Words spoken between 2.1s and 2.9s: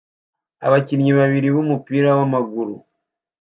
w'amaguru